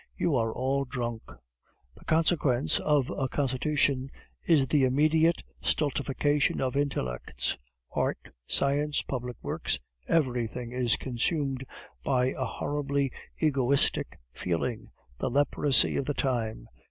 "You 0.17 0.35
are 0.35 0.51
all 0.51 0.83
drunk!" 0.83 1.21
"The 1.93 2.05
consequence 2.05 2.79
of 2.79 3.11
a 3.11 3.27
Constitution 3.29 4.09
is 4.43 4.65
the 4.65 4.83
immediate 4.83 5.43
stultification 5.61 6.59
of 6.59 6.75
intellects. 6.75 7.55
Art, 7.91 8.17
science, 8.47 9.03
public 9.03 9.37
works, 9.43 9.77
everything, 10.07 10.71
is 10.71 10.95
consumed 10.95 11.65
by 12.03 12.31
a 12.35 12.45
horribly 12.45 13.11
egoistic 13.39 14.17
feeling, 14.33 14.89
the 15.19 15.29
leprosy 15.29 15.97
of 15.97 16.05
the 16.05 16.15
time. 16.15 16.67